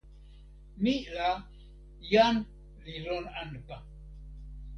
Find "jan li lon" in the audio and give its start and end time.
2.09-3.23